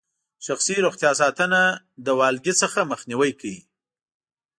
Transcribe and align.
شخصي 0.45 0.75
روغتیا 0.85 1.11
ساتنه 1.19 1.61
له 2.05 2.11
والګي 2.19 2.53
څخه 2.61 2.79
مخنیوي 2.91 3.31
کوي. 3.39 3.61